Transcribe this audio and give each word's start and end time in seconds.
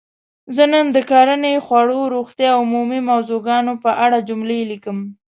زه 0.55 0.63
نن 0.73 0.85
د 0.95 0.97
کرنې؛ 1.09 1.53
خوړو؛ 1.65 1.99
روغتیااو 2.15 2.61
عمومي 2.63 2.99
موضوع 3.09 3.39
ګانو 3.47 3.73
په 3.83 3.91
اړه 4.05 4.25
جملې 4.29 4.59
لیکم. 4.71 4.97